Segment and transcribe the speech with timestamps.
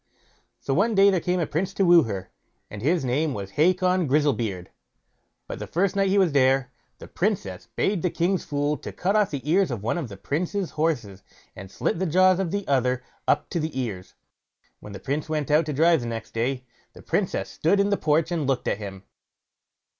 [0.59, 2.31] So one day there came a prince to woo her,
[2.71, 4.69] and his name was Hacon Grizzlebeard;
[5.45, 9.29] but the first night he was there, the Princess bade the king's fool cut off
[9.29, 11.21] the ears of one of the prince's horses,
[11.55, 14.15] and slit the jaws of the other up to the ears.
[14.79, 18.31] When the prince went out to drive next day, the Princess stood in the porch
[18.31, 19.03] and looked at him.